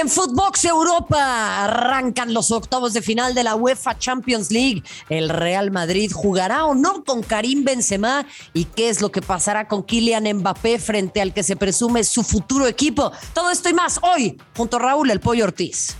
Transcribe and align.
en 0.00 0.08
Footbox 0.08 0.64
Europa 0.64 1.64
arrancan 1.64 2.32
los 2.32 2.52
octavos 2.52 2.92
de 2.92 3.02
final 3.02 3.34
de 3.34 3.42
la 3.42 3.56
UEFA 3.56 3.98
Champions 3.98 4.50
League. 4.52 4.84
El 5.08 5.28
Real 5.28 5.72
Madrid 5.72 6.12
jugará 6.14 6.66
o 6.66 6.74
no 6.74 7.04
con 7.04 7.22
Karim 7.22 7.64
Benzema 7.64 8.24
y 8.52 8.64
qué 8.64 8.90
es 8.90 9.00
lo 9.00 9.10
que 9.10 9.22
pasará 9.22 9.66
con 9.66 9.82
Kylian 9.82 10.32
Mbappé 10.38 10.78
frente 10.78 11.20
al 11.20 11.34
que 11.34 11.42
se 11.42 11.56
presume 11.56 12.04
su 12.04 12.22
futuro 12.22 12.68
equipo. 12.68 13.10
Todo 13.34 13.50
esto 13.50 13.68
y 13.68 13.74
más 13.74 13.98
hoy 14.02 14.40
junto 14.56 14.76
a 14.76 14.80
Raúl 14.80 15.10
El 15.10 15.20
Pollo 15.20 15.44
Ortiz. 15.44 15.96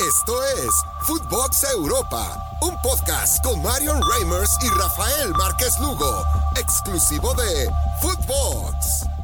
Esto 0.00 0.42
es 0.42 0.70
Footbox 1.06 1.64
Europa, 1.74 2.42
un 2.62 2.74
podcast 2.82 3.44
con 3.44 3.62
Marion 3.62 4.00
Reimers 4.10 4.50
y 4.62 4.68
Rafael 4.68 5.32
Márquez 5.34 5.78
Lugo, 5.80 6.24
exclusivo 6.56 7.34
de 7.34 7.70
Footbox. 8.00 9.17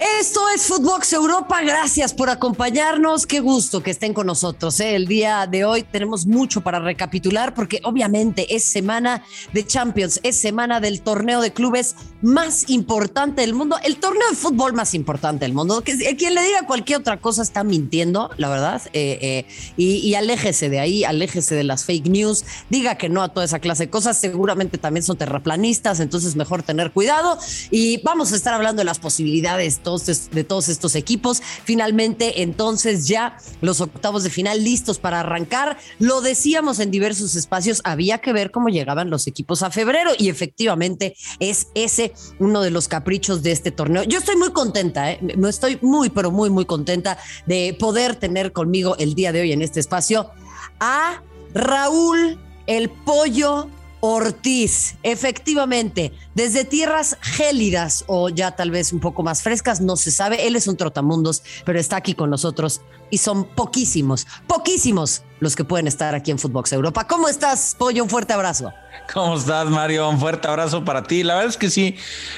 Esto 0.00 0.40
es 0.48 0.62
Footbox 0.62 1.12
Europa. 1.12 1.60
Gracias 1.60 2.14
por 2.14 2.30
acompañarnos. 2.30 3.26
Qué 3.26 3.40
gusto 3.40 3.82
que 3.82 3.90
estén 3.90 4.14
con 4.14 4.26
nosotros. 4.26 4.80
¿eh? 4.80 4.96
El 4.96 5.06
día 5.06 5.46
de 5.46 5.66
hoy 5.66 5.82
tenemos 5.82 6.24
mucho 6.24 6.62
para 6.62 6.78
recapitular 6.78 7.52
porque 7.52 7.82
obviamente 7.84 8.56
es 8.56 8.64
semana 8.64 9.22
de 9.52 9.66
Champions, 9.66 10.18
es 10.22 10.40
semana 10.40 10.80
del 10.80 11.02
torneo 11.02 11.42
de 11.42 11.52
clubes 11.52 11.96
más 12.22 12.70
importante 12.70 13.42
del 13.42 13.52
mundo, 13.52 13.76
el 13.84 13.96
torneo 13.96 14.26
de 14.30 14.36
fútbol 14.36 14.72
más 14.72 14.94
importante 14.94 15.44
del 15.44 15.52
mundo. 15.52 15.82
Que, 15.82 16.16
quien 16.16 16.34
le 16.34 16.44
diga 16.44 16.66
cualquier 16.66 17.00
otra 17.00 17.18
cosa 17.18 17.42
está 17.42 17.62
mintiendo, 17.62 18.30
la 18.38 18.48
verdad. 18.48 18.80
Eh, 18.94 19.18
eh, 19.20 19.46
y 19.76 20.14
aléjese 20.14 20.70
de 20.70 20.80
ahí, 20.80 21.04
aléjese 21.04 21.54
de 21.54 21.64
las 21.64 21.84
fake 21.84 22.08
news. 22.08 22.46
Diga 22.70 22.94
que 22.94 23.10
no 23.10 23.22
a 23.22 23.28
toda 23.28 23.44
esa 23.44 23.58
clase 23.58 23.84
de 23.84 23.90
cosas. 23.90 24.18
Seguramente 24.18 24.78
también 24.78 25.04
son 25.04 25.18
terraplanistas, 25.18 26.00
entonces 26.00 26.36
mejor 26.36 26.62
tener 26.62 26.90
cuidado. 26.90 27.38
Y 27.70 28.00
vamos 28.02 28.32
a 28.32 28.36
estar 28.36 28.54
hablando 28.54 28.80
de 28.80 28.86
las 28.86 28.98
posibilidades 28.98 29.80
de 29.98 30.44
todos 30.44 30.68
estos 30.68 30.94
equipos. 30.94 31.42
Finalmente, 31.64 32.42
entonces 32.42 33.06
ya 33.06 33.36
los 33.60 33.80
octavos 33.80 34.22
de 34.22 34.30
final 34.30 34.62
listos 34.62 34.98
para 34.98 35.20
arrancar. 35.20 35.78
Lo 35.98 36.20
decíamos 36.20 36.78
en 36.78 36.90
diversos 36.90 37.34
espacios, 37.34 37.80
había 37.84 38.18
que 38.18 38.32
ver 38.32 38.50
cómo 38.50 38.68
llegaban 38.68 39.10
los 39.10 39.26
equipos 39.26 39.62
a 39.62 39.70
febrero 39.70 40.12
y 40.18 40.28
efectivamente 40.28 41.16
es 41.38 41.68
ese 41.74 42.12
uno 42.38 42.62
de 42.62 42.70
los 42.70 42.88
caprichos 42.88 43.42
de 43.42 43.52
este 43.52 43.70
torneo. 43.70 44.04
Yo 44.04 44.18
estoy 44.18 44.36
muy 44.36 44.52
contenta, 44.52 45.12
¿eh? 45.12 45.20
estoy 45.48 45.78
muy, 45.82 46.10
pero 46.10 46.30
muy, 46.30 46.50
muy 46.50 46.64
contenta 46.64 47.18
de 47.46 47.76
poder 47.78 48.16
tener 48.16 48.52
conmigo 48.52 48.96
el 48.98 49.14
día 49.14 49.32
de 49.32 49.42
hoy 49.42 49.52
en 49.52 49.62
este 49.62 49.80
espacio 49.80 50.30
a 50.78 51.22
Raúl 51.54 52.38
el 52.66 52.88
Pollo 52.88 53.68
Ortiz, 54.00 54.96
efectivamente, 55.02 56.12
desde 56.40 56.64
tierras 56.64 57.18
gélidas 57.20 58.04
o 58.06 58.30
ya 58.30 58.52
tal 58.52 58.70
vez 58.70 58.94
un 58.94 59.00
poco 59.00 59.22
más 59.22 59.42
frescas, 59.42 59.82
no 59.82 59.96
se 59.96 60.10
sabe. 60.10 60.46
Él 60.46 60.56
es 60.56 60.66
un 60.68 60.76
trotamundos, 60.78 61.42
pero 61.66 61.78
está 61.78 61.96
aquí 61.96 62.14
con 62.14 62.30
nosotros 62.30 62.80
y 63.10 63.18
son 63.18 63.44
poquísimos, 63.44 64.26
poquísimos 64.46 65.22
los 65.40 65.56
que 65.56 65.64
pueden 65.64 65.86
estar 65.86 66.14
aquí 66.14 66.30
en 66.30 66.38
Footbox 66.38 66.72
Europa. 66.72 67.06
¿Cómo 67.06 67.28
estás, 67.28 67.74
Pollo? 67.78 68.04
Un 68.04 68.10
fuerte 68.10 68.32
abrazo. 68.32 68.72
¿Cómo 69.12 69.36
estás, 69.36 69.68
Mario? 69.68 70.08
Un 70.08 70.20
fuerte 70.20 70.46
abrazo 70.46 70.84
para 70.84 71.02
ti. 71.02 71.24
La 71.24 71.34
verdad 71.34 71.48
es 71.48 71.56
que 71.56 71.70
sí, 71.70 71.96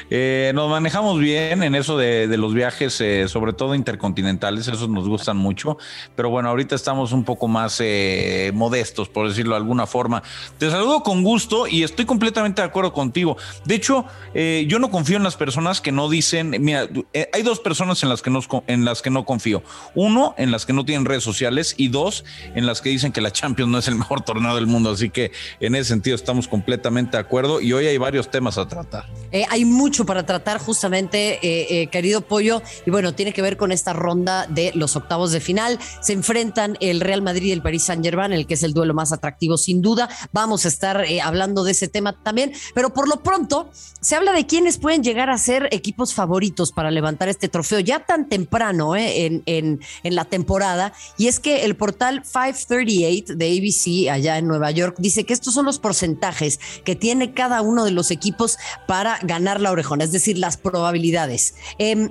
eh, 0.08 0.52
nos 0.54 0.70
manejamos 0.70 1.18
bien 1.18 1.62
en 1.62 1.74
eso 1.74 1.98
de, 1.98 2.26
los 2.36 2.54
viajes, 2.54 2.98
eh, 3.00 3.28
sobre 3.28 3.52
todo 3.52 3.74
intercontinentales, 3.74 4.68
esos 4.68 4.88
nos 4.88 5.06
gustan 5.08 5.36
mucho, 5.36 5.76
pero 6.14 6.30
bueno, 6.30 6.48
ahorita 6.48 6.74
estamos 6.74 7.12
un 7.12 7.24
poco 7.24 7.48
más 7.48 7.78
eh, 7.80 8.52
modestos, 8.54 9.08
por 9.08 9.28
decirlo 9.28 9.54
de 9.54 9.58
alguna 9.58 9.86
forma. 9.86 10.22
Te 10.58 10.70
saludo 10.70 11.02
con 11.02 11.22
gusto 11.22 11.66
y 11.66 11.82
estoy 11.82 12.06
completamente 12.06 12.62
de 12.62 12.68
acuerdo 12.68 12.92
contigo. 12.92 13.36
De 13.64 13.74
hecho, 13.74 13.91
yo 14.34 14.78
no 14.78 14.90
confío 14.90 15.16
en 15.16 15.22
las 15.22 15.36
personas 15.36 15.80
que 15.80 15.92
no 15.92 16.08
dicen, 16.08 16.54
mira, 16.60 16.88
hay 17.32 17.42
dos 17.42 17.60
personas 17.60 18.02
en 18.02 18.08
las, 18.08 18.22
que 18.22 18.30
no, 18.30 18.40
en 18.66 18.84
las 18.84 19.02
que 19.02 19.10
no 19.10 19.24
confío. 19.24 19.62
Uno, 19.94 20.34
en 20.38 20.50
las 20.50 20.66
que 20.66 20.72
no 20.72 20.84
tienen 20.84 21.04
redes 21.04 21.24
sociales 21.24 21.74
y 21.76 21.88
dos, 21.88 22.24
en 22.54 22.66
las 22.66 22.80
que 22.80 22.90
dicen 22.90 23.12
que 23.12 23.20
la 23.20 23.30
Champions 23.30 23.70
no 23.70 23.78
es 23.78 23.88
el 23.88 23.94
mejor 24.02 24.22
torneo 24.22 24.54
del 24.54 24.66
mundo. 24.66 24.90
Así 24.90 25.10
que 25.10 25.32
en 25.60 25.74
ese 25.74 25.90
sentido 25.90 26.16
estamos 26.16 26.48
completamente 26.48 27.16
de 27.16 27.18
acuerdo 27.18 27.60
y 27.60 27.72
hoy 27.72 27.86
hay 27.86 27.98
varios 27.98 28.30
temas 28.30 28.58
a 28.58 28.68
tratar. 28.68 29.06
Eh, 29.30 29.44
hay 29.50 29.64
mucho 29.64 30.04
para 30.04 30.24
tratar 30.26 30.58
justamente, 30.58 31.34
eh, 31.42 31.82
eh, 31.82 31.86
querido 31.88 32.20
Pollo, 32.20 32.62
y 32.86 32.90
bueno, 32.90 33.14
tiene 33.14 33.32
que 33.32 33.42
ver 33.42 33.56
con 33.56 33.72
esta 33.72 33.92
ronda 33.92 34.46
de 34.46 34.72
los 34.74 34.96
octavos 34.96 35.32
de 35.32 35.40
final. 35.40 35.78
Se 36.00 36.12
enfrentan 36.12 36.76
el 36.80 37.00
Real 37.00 37.22
Madrid 37.22 37.48
y 37.48 37.52
el 37.52 37.62
Paris 37.62 37.84
Saint 37.84 38.04
Germain, 38.04 38.32
el 38.32 38.46
que 38.46 38.54
es 38.54 38.62
el 38.62 38.74
duelo 38.74 38.94
más 38.94 39.12
atractivo 39.12 39.56
sin 39.56 39.82
duda. 39.82 40.08
Vamos 40.32 40.64
a 40.64 40.68
estar 40.68 41.04
hablando 41.22 41.64
de 41.64 41.72
ese 41.72 41.88
tema 41.88 42.12
también, 42.22 42.52
pero 42.74 42.92
por 42.92 43.08
lo 43.08 43.22
pronto 43.22 43.70
se 43.72 44.16
habla 44.16 44.32
de 44.32 44.46
quiénes 44.46 44.78
pueden 44.78 45.02
llegar 45.02 45.30
a 45.30 45.38
ser 45.38 45.68
equipos 45.70 46.14
favoritos 46.14 46.72
para 46.72 46.90
levantar 46.90 47.28
este 47.28 47.48
trofeo 47.48 47.80
ya 47.80 48.00
tan 48.00 48.28
temprano 48.28 48.96
en, 48.96 49.42
en, 49.46 49.80
en 50.02 50.14
la 50.14 50.24
temporada. 50.24 50.92
Y 51.18 51.28
es 51.28 51.40
que 51.40 51.64
el 51.64 51.76
portal 51.76 52.22
538 52.22 53.34
de 53.34 53.46
ABC 53.46 54.10
allá 54.10 54.38
en 54.38 54.46
Nueva 54.46 54.70
York 54.70 54.96
dice 54.98 55.24
que 55.24 55.32
estos 55.32 55.54
son 55.54 55.66
los 55.66 55.78
porcentajes 55.78 56.60
que 56.84 56.96
tiene 56.96 57.32
cada 57.32 57.62
uno 57.62 57.84
de 57.84 57.92
los 57.92 58.10
equipos 58.10 58.58
para 58.86 59.18
ganar 59.22 59.60
la 59.60 59.70
orejona, 59.70 60.04
es 60.04 60.12
decir, 60.12 60.38
las 60.38 60.56
probabilidades. 60.56 61.54
Em, 61.78 62.10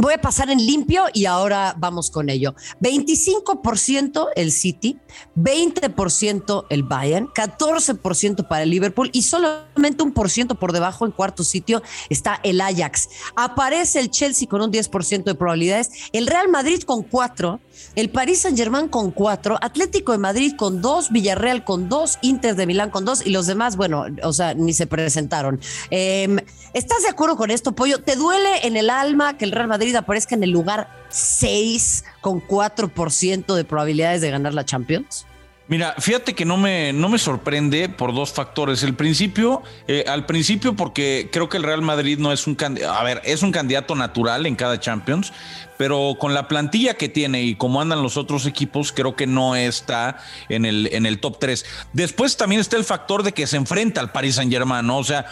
Voy 0.00 0.14
a 0.14 0.20
pasar 0.20 0.48
en 0.48 0.64
limpio 0.64 1.06
y 1.12 1.24
ahora 1.24 1.74
vamos 1.76 2.08
con 2.12 2.30
ello. 2.30 2.54
25% 2.80 4.28
el 4.36 4.52
City, 4.52 4.96
20% 5.34 6.66
el 6.70 6.84
Bayern, 6.84 7.26
14% 7.26 8.46
para 8.46 8.62
el 8.62 8.70
Liverpool 8.70 9.10
y 9.12 9.22
solamente 9.22 10.04
un 10.04 10.12
por 10.12 10.30
ciento 10.30 10.54
por 10.54 10.72
debajo 10.72 11.04
en 11.04 11.10
cuarto 11.10 11.42
sitio 11.42 11.82
está 12.10 12.38
el 12.44 12.60
Ajax. 12.60 13.08
Aparece 13.34 13.98
el 13.98 14.12
Chelsea 14.12 14.46
con 14.46 14.62
un 14.62 14.70
10% 14.70 15.24
de 15.24 15.34
probabilidades, 15.34 15.90
el 16.12 16.28
Real 16.28 16.48
Madrid 16.48 16.80
con 16.82 17.02
4, 17.02 17.58
el 17.96 18.10
Paris 18.10 18.42
Saint-Germain 18.42 18.86
con 18.86 19.10
4, 19.10 19.58
Atlético 19.60 20.12
de 20.12 20.18
Madrid 20.18 20.54
con 20.56 20.80
2, 20.80 21.10
Villarreal 21.10 21.64
con 21.64 21.88
2, 21.88 22.18
Inter 22.22 22.54
de 22.54 22.66
Milán 22.66 22.90
con 22.90 23.04
2 23.04 23.26
y 23.26 23.30
los 23.30 23.48
demás, 23.48 23.76
bueno, 23.76 24.04
o 24.22 24.32
sea, 24.32 24.54
ni 24.54 24.72
se 24.72 24.86
presentaron. 24.86 25.60
Em, 25.90 26.38
¿Estás 26.74 27.02
de 27.02 27.08
acuerdo 27.08 27.36
con 27.36 27.50
esto, 27.50 27.72
Pollo? 27.72 28.02
¿Te 28.02 28.14
duele 28.14 28.66
en 28.66 28.76
el 28.76 28.90
alma 28.90 29.36
que 29.38 29.44
el 29.44 29.52
Real 29.52 29.68
Madrid 29.68 29.87
aparezca 29.96 30.34
en 30.34 30.42
el 30.42 30.50
lugar 30.50 30.88
6 31.08 32.04
con 32.20 32.40
4% 32.40 33.54
de 33.54 33.64
probabilidades 33.64 34.20
de 34.20 34.30
ganar 34.30 34.54
la 34.54 34.64
Champions? 34.64 35.26
Mira, 35.68 35.94
fíjate 35.98 36.34
que 36.34 36.46
no 36.46 36.56
me, 36.56 36.94
no 36.94 37.10
me 37.10 37.18
sorprende 37.18 37.90
por 37.90 38.14
dos 38.14 38.32
factores. 38.32 38.82
El 38.82 38.94
principio, 38.94 39.62
eh, 39.86 40.06
al 40.08 40.24
principio, 40.24 40.74
porque 40.74 41.28
creo 41.30 41.50
que 41.50 41.58
el 41.58 41.62
Real 41.62 41.82
Madrid 41.82 42.18
no 42.18 42.32
es 42.32 42.46
un 42.46 42.54
candidato, 42.54 42.94
a 42.94 43.04
ver, 43.04 43.20
es 43.24 43.42
un 43.42 43.52
candidato 43.52 43.94
natural 43.94 44.46
en 44.46 44.56
cada 44.56 44.80
Champions, 44.80 45.30
pero 45.76 46.16
con 46.18 46.32
la 46.32 46.48
plantilla 46.48 46.94
que 46.94 47.10
tiene 47.10 47.42
y 47.42 47.54
como 47.54 47.82
andan 47.82 48.02
los 48.02 48.16
otros 48.16 48.46
equipos, 48.46 48.92
creo 48.92 49.14
que 49.14 49.26
no 49.26 49.56
está 49.56 50.16
en 50.48 50.64
el, 50.64 50.88
en 50.90 51.04
el 51.04 51.20
top 51.20 51.38
3. 51.38 51.66
Después 51.92 52.38
también 52.38 52.62
está 52.62 52.78
el 52.78 52.84
factor 52.84 53.22
de 53.22 53.32
que 53.32 53.46
se 53.46 53.58
enfrenta 53.58 54.00
al 54.00 54.10
Paris 54.10 54.36
Saint 54.36 54.50
Germain, 54.50 54.86
¿no? 54.86 54.96
O 54.96 55.04
sea, 55.04 55.26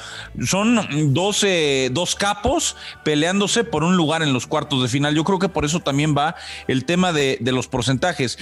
son 0.44 1.14
12, 1.14 1.88
dos 1.92 2.14
capos 2.14 2.76
peleándose 3.04 3.64
por 3.64 3.84
un 3.84 3.96
lugar 3.96 4.22
en 4.22 4.34
los 4.34 4.46
cuartos 4.46 4.82
de 4.82 4.88
final. 4.88 5.14
Yo 5.14 5.24
creo 5.24 5.38
que 5.38 5.48
por 5.48 5.64
eso 5.64 5.80
también 5.80 6.14
va 6.14 6.36
el 6.68 6.84
tema 6.84 7.14
de, 7.14 7.38
de 7.40 7.52
los 7.52 7.68
porcentajes. 7.68 8.38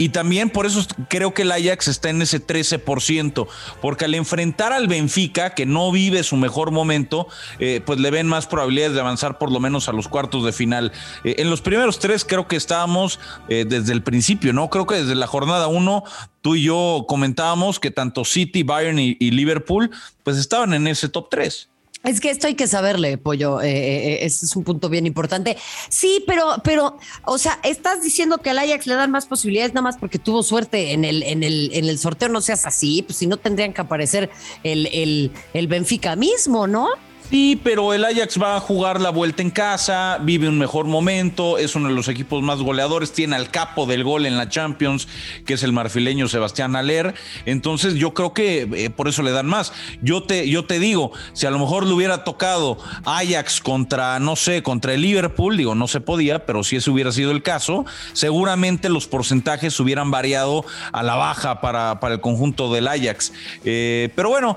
Y 0.00 0.08
también 0.08 0.48
por 0.48 0.64
eso 0.64 0.82
creo 1.10 1.34
que 1.34 1.42
el 1.42 1.52
Ajax 1.52 1.86
está 1.86 2.08
en 2.08 2.22
ese 2.22 2.42
13%, 2.42 3.46
porque 3.82 4.06
al 4.06 4.14
enfrentar 4.14 4.72
al 4.72 4.88
Benfica, 4.88 5.50
que 5.50 5.66
no 5.66 5.92
vive 5.92 6.22
su 6.22 6.38
mejor 6.38 6.70
momento, 6.70 7.28
eh, 7.58 7.82
pues 7.84 8.00
le 8.00 8.10
ven 8.10 8.26
más 8.26 8.46
probabilidades 8.46 8.94
de 8.94 9.00
avanzar 9.00 9.36
por 9.36 9.52
lo 9.52 9.60
menos 9.60 9.90
a 9.90 9.92
los 9.92 10.08
cuartos 10.08 10.42
de 10.42 10.52
final. 10.54 10.90
Eh, 11.22 11.34
en 11.36 11.50
los 11.50 11.60
primeros 11.60 11.98
tres 11.98 12.24
creo 12.24 12.48
que 12.48 12.56
estábamos 12.56 13.20
eh, 13.50 13.66
desde 13.68 13.92
el 13.92 14.02
principio, 14.02 14.54
¿no? 14.54 14.70
Creo 14.70 14.86
que 14.86 14.94
desde 14.94 15.14
la 15.14 15.26
jornada 15.26 15.66
uno 15.66 16.02
tú 16.40 16.54
y 16.54 16.62
yo 16.62 17.04
comentábamos 17.06 17.78
que 17.78 17.90
tanto 17.90 18.24
City, 18.24 18.62
Bayern 18.62 18.98
y, 18.98 19.30
Liverpool 19.30 19.90
pues 20.22 20.38
estaban 20.38 20.72
en 20.72 20.86
ese 20.86 21.10
top 21.10 21.28
3. 21.30 21.69
Es 22.02 22.20
que 22.20 22.30
esto 22.30 22.46
hay 22.46 22.54
que 22.54 22.66
saberle, 22.66 23.18
Pollo. 23.18 23.60
Eh, 23.60 23.68
eh, 23.68 24.12
eh, 24.12 24.18
ese 24.22 24.46
es 24.46 24.56
un 24.56 24.64
punto 24.64 24.88
bien 24.88 25.06
importante. 25.06 25.58
Sí, 25.90 26.24
pero, 26.26 26.54
pero, 26.64 26.96
o 27.26 27.36
sea, 27.36 27.60
estás 27.62 28.02
diciendo 28.02 28.38
que 28.38 28.50
al 28.50 28.58
Ajax 28.58 28.86
le 28.86 28.94
dan 28.94 29.10
más 29.10 29.26
posibilidades 29.26 29.74
nada 29.74 29.82
más 29.82 29.98
porque 29.98 30.18
tuvo 30.18 30.42
suerte 30.42 30.92
en 30.92 31.04
el, 31.04 31.22
en 31.22 31.42
el, 31.42 31.70
en 31.74 31.84
el 31.84 31.98
sorteo. 31.98 32.30
No 32.30 32.40
seas 32.40 32.64
así, 32.64 33.02
pues 33.02 33.18
si 33.18 33.26
no 33.26 33.36
tendrían 33.36 33.74
que 33.74 33.82
aparecer 33.82 34.30
el, 34.62 34.86
el, 34.92 35.32
el 35.52 35.66
Benfica 35.66 36.16
mismo, 36.16 36.66
¿no? 36.66 36.88
Sí, 37.30 37.60
pero 37.62 37.94
el 37.94 38.04
Ajax 38.04 38.42
va 38.42 38.56
a 38.56 38.60
jugar 38.60 39.00
la 39.00 39.10
vuelta 39.10 39.40
en 39.40 39.50
casa, 39.50 40.18
vive 40.20 40.48
un 40.48 40.58
mejor 40.58 40.86
momento, 40.86 41.58
es 41.58 41.76
uno 41.76 41.88
de 41.88 41.94
los 41.94 42.08
equipos 42.08 42.42
más 42.42 42.58
goleadores, 42.58 43.12
tiene 43.12 43.36
al 43.36 43.52
capo 43.52 43.86
del 43.86 44.02
gol 44.02 44.26
en 44.26 44.36
la 44.36 44.48
Champions, 44.48 45.06
que 45.46 45.54
es 45.54 45.62
el 45.62 45.72
marfileño 45.72 46.26
Sebastián 46.26 46.74
Aller. 46.74 47.14
Entonces 47.46 47.94
yo 47.94 48.14
creo 48.14 48.34
que 48.34 48.68
eh, 48.74 48.90
por 48.90 49.06
eso 49.06 49.22
le 49.22 49.30
dan 49.30 49.46
más. 49.46 49.72
Yo 50.02 50.24
te, 50.24 50.48
yo 50.48 50.64
te 50.64 50.80
digo, 50.80 51.12
si 51.32 51.46
a 51.46 51.52
lo 51.52 51.60
mejor 51.60 51.86
le 51.86 51.92
hubiera 51.92 52.24
tocado 52.24 52.78
Ajax 53.04 53.60
contra, 53.60 54.18
no 54.18 54.34
sé, 54.34 54.64
contra 54.64 54.94
el 54.94 55.02
Liverpool, 55.02 55.56
digo, 55.56 55.76
no 55.76 55.86
se 55.86 56.00
podía, 56.00 56.46
pero 56.46 56.64
si 56.64 56.74
ese 56.74 56.90
hubiera 56.90 57.12
sido 57.12 57.30
el 57.30 57.44
caso, 57.44 57.86
seguramente 58.12 58.88
los 58.88 59.06
porcentajes 59.06 59.78
hubieran 59.78 60.10
variado 60.10 60.64
a 60.90 61.04
la 61.04 61.14
baja 61.14 61.60
para, 61.60 62.00
para 62.00 62.14
el 62.14 62.20
conjunto 62.20 62.72
del 62.72 62.88
Ajax. 62.88 63.32
Eh, 63.64 64.08
pero 64.16 64.30
bueno, 64.30 64.56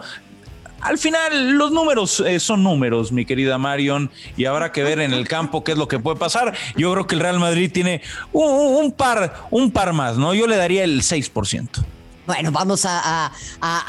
al 0.84 0.98
final 0.98 1.52
los 1.52 1.72
números 1.72 2.20
eh, 2.20 2.40
son 2.40 2.64
números, 2.64 3.12
mi 3.12 3.26
querida 3.26 3.58
Marion, 3.58 4.12
y 4.38 4.46
habrá 4.46 4.72
que 4.72 4.84
ver 4.84 5.00
en 5.00 5.14
el 5.14 5.28
campo 5.28 5.64
qué 5.64 5.72
es 5.72 5.78
lo 5.78 5.88
que 5.88 6.00
puede 6.00 6.18
pasar. 6.18 6.54
Yo 6.76 6.92
creo 6.92 7.08
que 7.08 7.16
el 7.16 7.22
Real 7.22 7.40
Madrid 7.40 7.72
tiene 7.74 8.02
un, 8.32 8.92
par, 8.92 9.48
un 9.50 9.72
par 9.72 9.94
más, 9.94 10.18
¿no? 10.18 10.34
Yo 10.34 10.48
le 10.48 10.58
daría 10.58 10.84
el 10.84 11.02
6%. 11.02 11.68
Bueno, 12.26 12.52
vamos 12.52 12.86
a, 12.88 13.32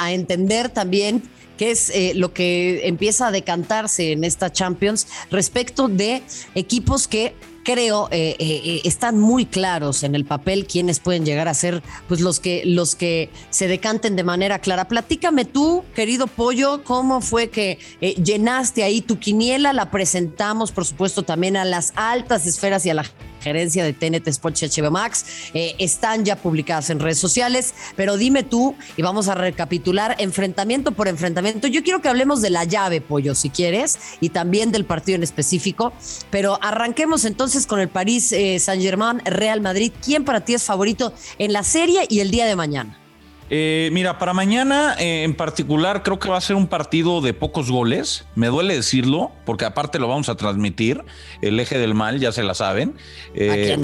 entender 0.09 0.69
también 0.69 1.23
qué 1.59 1.71
es 1.71 1.91
eh, 1.91 2.13
lo 2.15 2.33
que 2.33 2.87
empieza 2.87 3.29
a 3.29 3.31
decantarse 3.31 4.13
en 4.13 4.25
esta 4.25 4.51
Champions 4.51 5.07
respecto 5.31 5.89
de 5.89 6.23
equipos 6.55 7.07
que 7.07 7.35
creo 7.65 8.09
eh, 8.13 8.37
eh, 8.39 8.63
eh, 8.65 8.81
están 8.85 9.19
muy 9.19 9.47
claros 9.47 10.05
en 10.05 10.15
el 10.15 10.25
papel 10.25 10.67
quiénes 10.67 11.01
pueden 11.01 11.25
llegar 11.25 11.49
a 11.49 11.55
ser 11.55 11.83
pues 12.07 12.21
los 12.21 12.39
que 12.39 12.63
los 12.65 12.95
que 12.95 13.31
se 13.51 13.67
decanten 13.67 14.15
de 14.15 14.23
manera 14.23 14.61
clara. 14.61 14.87
Platícame 14.87 15.45
tú, 15.45 15.85
querido 15.95 16.29
Pollo, 16.29 16.85
cómo 16.85 17.21
fue 17.21 17.51
que 17.51 17.79
llenaste 18.23 18.85
ahí 18.85 19.01
tu 19.01 19.19
quiniela, 19.19 19.73
la 19.73 19.91
presentamos 19.91 20.71
por 20.71 20.85
supuesto 20.85 21.25
también 21.25 21.57
a 21.57 21.65
las 21.65 21.93
altas 21.97 22.47
esferas 22.47 22.87
y 22.87 22.91
a 22.91 22.95
la 22.95 23.05
gerencia 23.45 23.85
de 23.85 23.93
TNT 23.93 24.27
Sports 24.29 24.63
y 24.63 24.67
HBO 24.67 24.91
Max. 24.91 25.27
están 25.55 26.25
ya 26.25 26.37
publicadas 26.37 26.91
en 26.91 26.99
redes 26.99 27.19
sociales, 27.19 27.75
pero 27.95 28.17
dime 28.17 28.43
tú 28.43 28.75
y 28.97 29.03
vamos 29.03 29.29
a 29.29 29.35
recapitular 29.35 30.17
enfrentamiento 30.19 30.93
por 30.93 31.07
enfrentamiento. 31.07 31.69
Yo 31.69 31.83
quiero 31.83 32.01
que 32.01 32.09
hablemos 32.09 32.41
de 32.43 32.51
la 32.51 32.65
llave, 32.65 33.01
Pollo, 33.01 33.35
si 33.35 33.51
quieres, 33.51 33.99
y 34.21 34.31
también 34.31 34.73
del 34.73 34.85
partido 34.85 35.17
en 35.17 35.23
específico, 35.23 35.93
pero 36.31 36.59
arranquemos 36.63 37.25
entonces 37.25 37.67
con 37.67 37.81
el 37.81 37.89
París 37.89 38.33
eh, 38.33 38.59
Saint 38.59 38.83
Germain 38.83 39.21
Real 39.25 39.61
Madrid. 39.61 39.93
¿Quién 40.03 40.25
para 40.25 40.45
ti 40.45 40.55
es 40.55 40.65
favorito 40.65 41.13
en 41.39 41.53
la 41.53 41.63
serie 41.63 42.07
y 42.09 42.21
el 42.21 42.31
día 42.31 42.47
de 42.47 42.57
mañana? 42.57 43.04
Eh, 43.51 43.91
mira, 43.93 44.19
para 44.19 44.33
mañana 44.33 44.97
eh, 44.99 45.23
en 45.23 45.35
particular 45.35 46.03
creo 46.03 46.19
que 46.19 46.29
va 46.31 46.39
a 46.39 46.41
ser 46.41 46.57
un 46.57 46.67
partido 46.67 47.21
de 47.21 47.35
pocos 47.35 47.71
goles. 47.71 48.25
Me 48.35 48.47
duele 48.47 48.75
decirlo, 48.75 49.33
porque 49.45 49.65
aparte 49.65 49.99
lo 49.99 50.09
vamos 50.09 50.29
a 50.29 50.37
transmitir. 50.37 51.05
El 51.43 51.61
eje 51.61 51.79
del 51.79 51.95
mal, 51.95 52.21
ya 52.21 52.33
se 52.33 52.43
la 52.43 52.55
saben. 52.55 52.97
Eh, 53.35 53.77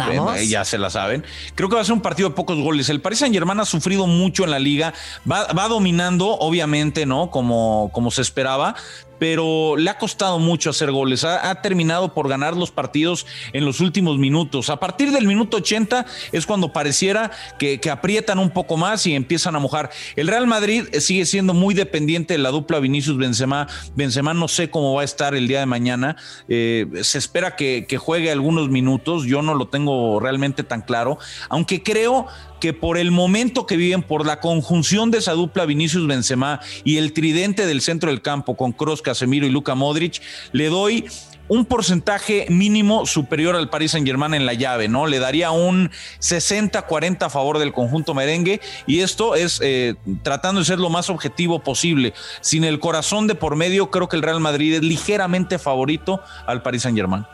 ya 0.49 0.65
se 0.65 0.79
la 0.79 0.91
saben. 0.91 1.25
Creo 1.55 1.69
que 1.69 1.75
va 1.75 1.83
a 1.83 1.85
ser 1.85 1.95
un 1.95 2.01
partido 2.01 2.31
de 2.31 2.35
pocos 2.35 2.59
goles. 2.59 2.89
El 2.89 3.01
Paris 3.01 3.19
Saint 3.19 3.35
Germain 3.35 3.61
ha 3.61 3.65
sufrido 3.65 4.07
mucho 4.07 4.45
en 4.45 4.51
la 4.51 4.59
liga. 4.59 4.95
Va, 5.31 5.53
va 5.53 5.69
dominando, 5.69 6.39
obviamente, 6.39 7.05
¿no? 7.05 7.31
Como, 7.31 7.91
como 7.93 8.11
se 8.11 8.23
esperaba 8.23 8.75
pero 9.21 9.77
le 9.77 9.91
ha 9.91 9.99
costado 9.99 10.41
mucho 10.41 10.71
hacer 10.71 10.91
goles. 10.91 11.25
Ha, 11.25 11.61
terminado 11.61 12.15
por 12.15 12.27
ganar 12.27 12.57
los 12.57 12.71
partidos 12.71 13.27
en 13.53 13.67
los 13.67 13.81
últimos 13.81 14.19
minutos. 14.19 14.71
A 14.71 14.81
partir 14.81 15.13
del 15.13 15.27
minuto 15.27 15.59
80 15.59 16.07
es 16.33 16.47
cuando 16.47 16.73
pareciera 16.73 17.31
que, 17.59 17.79
aprietan 17.91 18.39
un 18.39 18.51
poco 18.51 18.77
más 18.77 19.07
y 19.07 19.15
empiezan 19.15 19.57
a 19.57 19.59
mojar. 19.59 19.91
El 20.17 20.27
Real 20.27 20.47
Madrid 20.47 20.85
sigue 21.01 21.27
siendo 21.27 21.53
muy 21.53 21.75
dependiente 21.75 22.35
de 22.35 22.39
la 22.39 22.51
dupla 22.51 22.79
Vinicius 22.79 23.19
Benzema. 23.19 23.69
Benzema 23.95 24.33
no 24.33 24.49
sé 24.49 24.71
cómo 24.71 24.95
va 24.95 25.03
a 25.03 25.05
estar 25.05 25.35
el 25.35 25.47
día 25.47 25.61
de 25.61 25.67
mañana. 25.67 26.17
Eh, 26.49 26.87
se 27.03 27.19
espera 27.19 27.57
que, 27.57 27.85
que 27.87 27.99
juegue 27.99 28.31
algunos 28.31 28.71
minutos. 28.71 29.25
Yo 29.27 29.43
no 29.43 29.55
lo 29.55 29.69
tengo 29.69 30.19
realmente 30.19 30.65
tan 30.65 30.81
claro, 30.81 31.19
aunque 31.51 31.83
creo 31.83 32.27
que 32.61 32.73
por 32.73 32.99
el 32.99 33.11
momento 33.11 33.67
que 33.67 33.77
viven, 33.77 34.03
por 34.03 34.27
la 34.27 34.41
conjunción 34.41 35.11
de 35.11 35.19
esa 35.19 35.33
dupla 35.33 35.65
Vinicius 35.65 36.07
Benzema 36.07 36.61
y 36.85 36.99
el 36.99 37.13
tridente 37.13 37.67
del 37.67 37.81
centro 37.81 38.11
del 38.11 38.23
campo 38.23 38.57
con 38.57 38.73
Kroos, 38.73 39.03
Casemiro 39.03 39.47
y 39.47 39.51
Luka 39.51 39.75
Modric, 39.75 40.21
le 40.53 40.69
doy 40.69 41.07
un 41.51 41.65
porcentaje 41.65 42.47
mínimo 42.49 43.07
superior 43.07 43.57
al 43.57 43.69
Paris 43.71 43.91
Saint 43.91 44.07
Germain 44.07 44.35
en 44.35 44.47
la 44.47 44.55
llave, 44.55 44.87
¿no? 44.87 45.09
Le 45.09 45.19
daría 45.19 45.51
un 45.51 45.91
60-40 46.21 47.25
a 47.25 47.29
favor 47.31 47.59
del 47.59 47.73
conjunto 47.73 48.15
merengue 48.15 48.61
y 48.87 49.01
esto 49.01 49.35
es 49.35 49.59
eh, 49.61 49.97
tratando 50.23 50.61
de 50.61 50.65
ser 50.65 50.79
lo 50.79 50.91
más 50.91 51.11
objetivo 51.11 51.59
posible. 51.59 52.15
Sin 52.41 52.63
el 52.63 52.79
corazón 52.79 53.27
de 53.27 53.35
por 53.35 53.57
medio, 53.57 53.91
creo 53.91 54.09
que 54.09 54.15
el 54.15 54.23
Real 54.23 54.39
Madrid 54.39 54.75
es 54.75 54.83
ligeramente 54.83 55.59
favorito 55.59 56.23
al 56.47 56.63
Paris 56.63 56.83
Saint 56.83 56.97
Germain. 56.97 57.27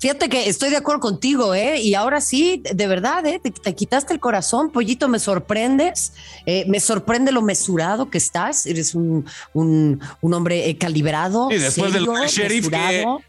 Fíjate 0.00 0.30
que 0.30 0.48
estoy 0.48 0.70
de 0.70 0.78
acuerdo 0.78 1.00
contigo, 1.00 1.54
¿eh? 1.54 1.78
Y 1.78 1.94
ahora 1.94 2.22
sí, 2.22 2.62
de 2.72 2.86
verdad, 2.86 3.26
¿eh? 3.26 3.38
Te, 3.38 3.74
quitaste 3.74 4.14
el 4.14 4.18
corazón, 4.18 4.70
pollito, 4.70 5.08
me 5.08 5.18
sorprendes. 5.18 6.14
Eh, 6.46 6.64
me 6.68 6.80
sorprende 6.80 7.32
lo 7.32 7.42
mesurado 7.42 8.08
que 8.08 8.16
estás. 8.16 8.64
Eres 8.64 8.94
un, 8.94 9.26
un, 9.52 10.00
hombre 10.22 10.70
eh, 10.70 10.78
calibrado. 10.78 11.50
Y 11.50 11.58
después 11.58 11.92
de 11.92 12.00
lo 12.00 12.14
de 12.14 12.28
Sheriff, 12.28 12.70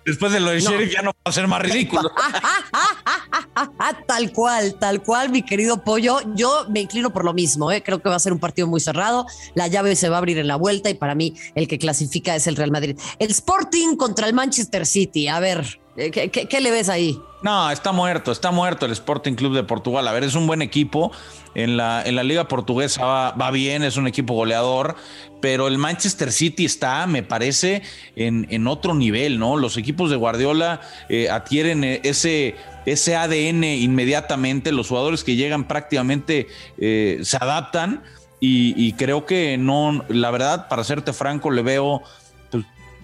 después 0.06 0.32
de 0.32 0.40
lo 0.40 0.52
de 0.52 0.62
Sheriff 0.62 0.94
ya 0.94 1.02
no 1.02 1.12
va 1.12 1.16
a 1.26 1.32
ser 1.34 1.46
más 1.46 1.62
ridículo. 1.62 2.10
tal 4.08 4.32
cual, 4.32 4.76
tal 4.80 5.04
cual, 5.04 5.30
mi 5.30 5.44
querido 5.44 5.84
pollo. 5.84 6.20
Yo 6.36 6.68
me 6.70 6.80
inclino 6.80 7.12
por 7.12 7.26
lo 7.26 7.34
mismo, 7.34 7.70
¿eh? 7.74 7.84
Creo 7.84 8.02
que 8.02 8.08
va 8.08 8.16
a 8.16 8.20
ser 8.20 8.32
un 8.32 8.40
partido 8.40 8.68
muy 8.68 8.80
cerrado. 8.80 9.26
La 9.56 9.68
llave 9.68 9.98
se 9.98 10.08
va 10.08 10.16
a 10.16 10.20
abrir 10.20 10.38
en 10.38 10.48
la 10.48 10.56
vuelta 10.56 10.90
y 10.90 10.94
para 10.94 11.16
mí 11.16 11.36
el 11.54 11.68
que 11.68 11.78
clasifica 11.78 12.34
es 12.34 12.48
el 12.48 12.56
Real 12.56 12.72
Madrid. 12.72 12.98
El 13.20 13.30
Sporting 13.32 13.98
contra 13.98 14.26
el 14.26 14.34
Manchester 14.34 14.86
City. 14.86 15.28
A 15.28 15.42
ver, 15.42 15.81
eh, 15.98 16.10
¿Qué, 16.10 16.62
le 16.62 16.72
ves 16.72 16.88
ahí? 16.88 17.20
No, 17.42 17.70
está 17.70 17.92
muerto, 17.92 18.32
está 18.32 18.52
muerto 18.52 18.86
el 18.86 18.94
Sporting 18.94 19.34
Club 19.34 19.56
de 19.56 19.64
Portugal. 19.64 20.08
A 20.08 20.14
ver, 20.14 20.24
es 20.24 20.36
un 20.36 20.48
buen 20.48 20.62
equipo. 20.62 21.12
En 21.54 21.76
la, 21.76 22.02
en 22.06 22.16
la 22.16 22.24
Liga 22.24 22.48
Portuguesa 22.48 23.04
va, 23.32 23.52
bien, 23.52 23.84
es 23.84 23.98
un 23.98 24.08
equipo 24.08 24.34
goleador, 24.34 24.96
pero 25.42 25.68
el 25.68 25.78
Manchester 25.78 26.32
City 26.32 26.64
está, 26.64 27.06
me 27.08 27.24
parece, 27.24 27.82
en, 28.16 28.68
otro 28.68 28.94
nivel, 28.94 29.38
¿no? 29.38 29.58
Los 29.58 29.76
equipos 29.76 30.10
de 30.10 30.16
Guardiola 30.16 30.80
eh, 31.10 31.30
adquieren 31.30 31.84
eh, 31.84 32.00
ese, 32.04 32.56
ese 32.86 33.18
ADN 33.18 33.66
inmediatamente. 33.66 34.72
Los 34.72 34.88
jugadores 34.88 35.26
que 35.26 35.36
llegan 35.36 35.68
prácticamente 35.68 36.48
se 36.80 37.38
adaptan. 37.38 38.04
Y, 38.44 38.74
y 38.76 38.94
creo 38.94 39.28
que 39.28 39.58
no, 39.60 40.04
la 40.08 40.32
verdad, 40.32 40.68
para 40.68 40.84
serte 40.84 41.14
franco, 41.14 41.52
le 41.52 41.62
veo 41.62 42.02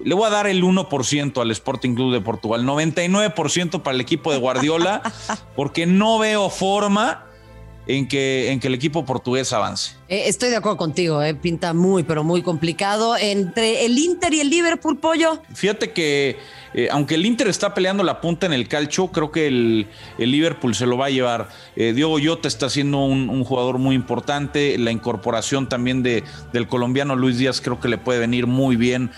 le 0.03 0.15
voy 0.15 0.27
a 0.27 0.29
dar 0.29 0.47
el 0.47 0.63
1% 0.63 1.41
al 1.41 1.51
Sporting 1.51 1.95
Club 1.95 2.13
de 2.13 2.21
Portugal, 2.21 2.63
99% 2.63 3.81
para 3.81 3.95
el 3.95 4.01
equipo 4.01 4.31
de 4.31 4.38
Guardiola, 4.38 5.01
porque 5.55 5.85
no 5.85 6.19
veo 6.19 6.49
forma 6.49 7.25
en 7.88 8.07
que, 8.07 8.51
en 8.51 8.59
que 8.59 8.67
el 8.67 8.73
equipo 8.73 9.05
portugués 9.05 9.51
avance. 9.53 9.95
Eh, 10.09 10.30
estoy 10.30 10.50
de 10.50 10.56
acuerdo 10.56 10.77
contigo, 10.77 11.21
eh, 11.21 11.33
pinta 11.33 11.74
muy, 11.74 12.04
pero 12.04 12.24
muy 12.24 12.42
complicado. 12.42 13.18
Entre 13.18 13.86
el 13.86 13.98
Inter 13.98 14.33
y 14.33 14.39
el 14.39 14.50
Liverpool, 14.50 14.98
pollo. 14.98 15.42
Fíjate 15.54 15.92
que 15.92 16.38
eh, 16.74 16.88
aunque 16.92 17.15
el 17.15 17.25
Inter 17.25 17.50
está 17.50 17.74
peleando 17.74 18.04
la 18.04 18.21
punta 18.21 18.45
en 18.45 18.54
el 18.54 18.69
calcio, 18.69 19.07
creo 19.07 19.31
que 19.31 19.48
el, 19.48 19.88
Liverpool 20.18 20.75
se 20.75 20.86
lo 20.86 20.98
va 20.98 21.07
a 21.07 21.09
llevar. 21.09 21.50
Diogo 21.75 22.18
Jota 22.24 22.48
está 22.48 22.69
siendo 22.69 23.04
un, 23.06 23.44
jugador 23.44 23.80
muy 23.80 23.95
importante. 23.95 24.77
La 24.77 24.92
incorporación 24.92 25.69
también 25.69 26.04
de, 26.04 26.24
del 26.54 26.68
colombiano 26.68 27.15
Luis 27.15 27.38
Díaz 27.38 27.62
creo 27.62 27.80
que 27.80 27.88
le 27.88 27.98
puede 27.98 28.19
venir 28.19 28.48
muy 28.48 28.75
bien 28.75 29.12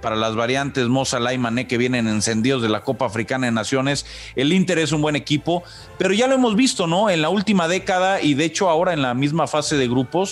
para 0.00 0.16
las 0.16 0.34
variantes. 0.34 0.88
Moza 0.88 1.18
y 1.32 1.38
Mané 1.38 1.66
que 1.66 1.78
vienen 1.78 2.06
encendidos 2.08 2.62
de 2.62 2.68
la 2.68 2.80
Copa 2.80 3.06
Africana 3.06 3.46
de 3.46 3.52
Naciones. 3.52 4.06
El 4.36 4.52
Inter 4.52 4.78
es 4.78 4.92
un 4.92 5.02
buen 5.02 5.16
equipo, 5.16 5.62
pero 5.98 6.14
ya 6.14 6.26
lo 6.26 6.34
hemos 6.34 6.54
visto, 6.56 6.86
¿no? 6.86 7.10
En 7.10 7.22
la 7.22 7.28
última 7.28 7.68
década 7.68 8.20
y 8.20 8.34
de 8.34 8.44
hecho 8.44 8.68
ahora 8.68 8.92
en 8.92 9.02
la 9.02 9.14
misma 9.14 9.46
fase 9.46 9.76
de 9.76 9.88
grupos 9.88 10.31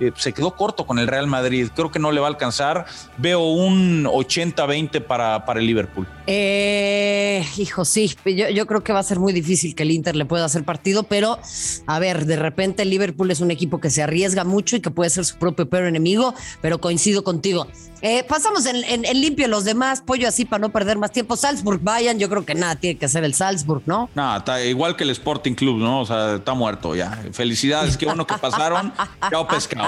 eh, 0.00 0.12
se 0.16 0.32
quedó 0.32 0.56
corto 0.56 0.86
con 0.86 0.98
el 0.98 1.06
Real 1.06 1.26
Madrid. 1.26 1.68
Creo 1.74 1.90
que 1.90 1.98
no 1.98 2.12
le 2.12 2.20
va 2.20 2.26
a 2.26 2.30
alcanzar. 2.30 2.86
Veo 3.18 3.40
un 3.40 4.04
80-20 4.04 5.02
para, 5.02 5.44
para 5.44 5.60
el 5.60 5.66
Liverpool. 5.66 6.06
Eh, 6.26 7.44
hijo, 7.56 7.84
sí, 7.84 8.14
yo, 8.24 8.48
yo, 8.48 8.66
creo 8.66 8.82
que 8.82 8.92
va 8.92 9.00
a 9.00 9.02
ser 9.02 9.18
muy 9.18 9.32
difícil 9.32 9.74
que 9.74 9.82
el 9.82 9.90
Inter 9.90 10.16
le 10.16 10.24
pueda 10.24 10.46
hacer 10.46 10.64
partido, 10.64 11.02
pero 11.02 11.38
a 11.86 11.98
ver, 11.98 12.24
de 12.24 12.36
repente 12.36 12.82
el 12.82 12.90
Liverpool 12.90 13.30
es 13.30 13.40
un 13.40 13.50
equipo 13.50 13.80
que 13.80 13.90
se 13.90 14.02
arriesga 14.02 14.44
mucho 14.44 14.76
y 14.76 14.80
que 14.80 14.90
puede 14.90 15.10
ser 15.10 15.24
su 15.24 15.36
propio 15.36 15.68
peor 15.68 15.84
enemigo, 15.84 16.34
pero 16.62 16.80
coincido 16.80 17.24
contigo. 17.24 17.66
Eh, 18.06 18.22
pasamos 18.22 18.66
en, 18.66 19.02
limpio 19.18 19.48
los 19.48 19.64
demás, 19.64 20.02
pollo 20.02 20.28
así 20.28 20.44
para 20.44 20.60
no 20.60 20.68
perder 20.68 20.98
más 20.98 21.10
tiempo. 21.10 21.36
Salzburg, 21.36 21.80
vayan, 21.82 22.18
yo 22.18 22.28
creo 22.28 22.44
que 22.44 22.54
nada 22.54 22.76
tiene 22.76 22.98
que 22.98 23.06
hacer 23.06 23.24
el 23.24 23.32
Salzburg, 23.32 23.82
¿no? 23.86 24.10
No, 24.14 24.36
está 24.36 24.62
igual 24.62 24.94
que 24.94 25.04
el 25.04 25.10
Sporting 25.10 25.54
Club, 25.54 25.78
¿no? 25.78 26.00
O 26.00 26.06
sea, 26.06 26.34
está 26.34 26.52
muerto 26.52 26.94
ya. 26.94 27.18
Felicidades, 27.32 27.96
qué 27.96 28.04
bueno 28.04 28.26
que 28.26 28.36
pasaron. 28.36 28.92
Chao, 29.30 29.48
pescado. 29.48 29.83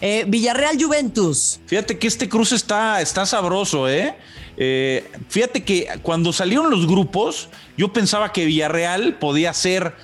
Eh, 0.00 0.24
Villarreal 0.26 0.82
Juventus. 0.82 1.60
Fíjate 1.66 1.98
que 1.98 2.06
este 2.06 2.28
cruce 2.28 2.54
está, 2.54 3.00
está 3.02 3.26
sabroso, 3.26 3.88
¿eh? 3.88 4.16
¿eh? 4.56 5.10
Fíjate 5.28 5.62
que 5.62 5.88
cuando 6.02 6.32
salieron 6.32 6.70
los 6.70 6.86
grupos, 6.86 7.48
yo 7.76 7.92
pensaba 7.92 8.32
que 8.32 8.46
Villarreal 8.46 9.18
podía 9.18 9.52
ser 9.52 9.94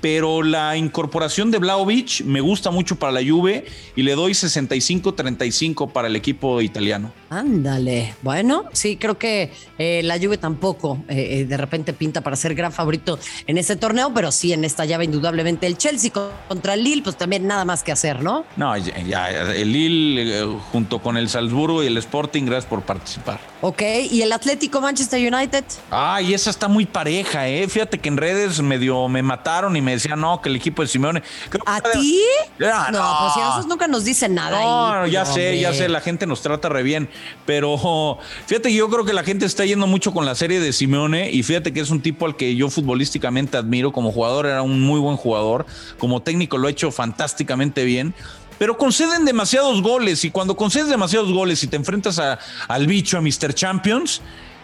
pero 0.00 0.42
la 0.42 0.76
incorporación 0.76 1.50
de 1.50 1.58
Vlaovic 1.58 2.22
me 2.24 2.40
gusta 2.40 2.70
mucho 2.70 2.96
para 2.96 3.12
la 3.12 3.20
Juve 3.28 3.66
y 3.96 4.02
le 4.02 4.14
doy 4.14 4.32
65-35 4.32 5.90
para 5.90 6.08
el 6.08 6.16
equipo 6.16 6.60
italiano. 6.60 7.12
Ándale, 7.30 8.14
bueno, 8.22 8.64
sí, 8.72 8.96
creo 8.96 9.18
que 9.18 9.52
eh, 9.76 10.00
la 10.02 10.18
Juve 10.18 10.38
tampoco 10.38 11.04
eh, 11.08 11.40
eh, 11.40 11.44
de 11.44 11.56
repente 11.58 11.92
pinta 11.92 12.22
para 12.22 12.36
ser 12.36 12.54
gran 12.54 12.72
favorito 12.72 13.18
en 13.46 13.58
este 13.58 13.76
torneo, 13.76 14.12
pero 14.14 14.32
sí 14.32 14.54
en 14.54 14.64
esta 14.64 14.86
llave 14.86 15.04
indudablemente 15.04 15.66
el 15.66 15.76
Chelsea 15.76 16.10
contra 16.10 16.72
el 16.72 16.84
Lille, 16.84 17.02
pues 17.02 17.16
también 17.16 17.46
nada 17.46 17.66
más 17.66 17.82
que 17.82 17.92
hacer, 17.92 18.22
¿no? 18.22 18.44
No, 18.56 18.74
ya, 18.76 19.28
el 19.28 19.72
Lille 19.72 20.42
junto 20.72 21.00
con 21.00 21.18
el 21.18 21.28
Salzburgo 21.28 21.82
y 21.82 21.86
el 21.86 21.98
Sporting, 21.98 22.44
gracias 22.44 22.66
por 22.66 22.82
participar. 22.82 23.38
Ok, 23.60 23.82
¿y 24.10 24.22
el 24.22 24.32
Atlético 24.32 24.80
Manchester 24.80 25.20
United? 25.20 25.64
Ah, 25.90 26.22
y 26.22 26.32
esa 26.32 26.48
está 26.48 26.66
muy 26.68 26.86
pareja, 26.86 27.48
¿eh? 27.48 27.68
Fíjate 27.68 27.98
que 27.98 28.08
en 28.08 28.16
redes 28.16 28.62
medio 28.62 29.08
me 29.08 29.22
mataron 29.22 29.76
y 29.76 29.82
me 29.82 29.92
decían, 29.92 30.20
no, 30.20 30.40
que 30.40 30.48
el 30.48 30.56
equipo 30.56 30.80
de 30.80 30.88
Simeone. 30.88 31.22
¿A 31.66 31.80
ti? 31.80 32.22
Ah, 32.64 32.88
no, 32.92 33.16
pues 33.20 33.34
si 33.34 33.40
nosotros 33.40 33.66
nunca 33.66 33.86
nos 33.88 34.04
dicen 34.04 34.34
nada. 34.34 34.60
No, 34.62 35.06
ya 35.06 35.26
sé, 35.26 35.58
ya 35.58 35.74
sé, 35.74 35.88
la 35.88 36.00
gente 36.00 36.26
nos 36.26 36.40
trata 36.40 36.68
re 36.68 36.82
bien. 36.82 37.10
Pero 37.46 38.18
fíjate, 38.46 38.72
yo 38.72 38.88
creo 38.88 39.04
que 39.04 39.12
la 39.12 39.24
gente 39.24 39.46
está 39.46 39.64
yendo 39.64 39.86
mucho 39.86 40.12
con 40.12 40.26
la 40.26 40.34
serie 40.34 40.60
de 40.60 40.72
Simeone 40.72 41.30
y 41.30 41.42
fíjate 41.42 41.72
que 41.72 41.80
es 41.80 41.90
un 41.90 42.00
tipo 42.00 42.26
al 42.26 42.36
que 42.36 42.54
yo 42.56 42.68
futbolísticamente 42.70 43.56
admiro. 43.56 43.92
Como 43.92 44.12
jugador 44.12 44.46
era 44.46 44.62
un 44.62 44.80
muy 44.80 45.00
buen 45.00 45.16
jugador. 45.16 45.66
Como 45.98 46.22
técnico 46.22 46.58
lo 46.58 46.68
ha 46.68 46.70
hecho 46.70 46.90
fantásticamente 46.90 47.84
bien 47.84 48.14
pero 48.58 48.76
conceden 48.76 49.24
demasiados 49.24 49.80
goles 49.82 50.24
y 50.24 50.30
cuando 50.30 50.56
concedes 50.56 50.88
demasiados 50.88 51.32
goles 51.32 51.62
y 51.62 51.68
te 51.68 51.76
enfrentas 51.76 52.18
a, 52.18 52.38
al 52.66 52.86
bicho, 52.86 53.16
a 53.16 53.20
Mr. 53.20 53.54
Champions, 53.54 54.20